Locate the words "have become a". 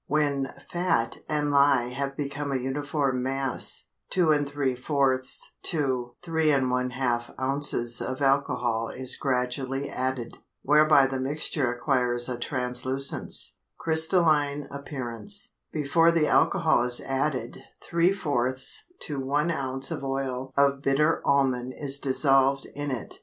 1.89-2.57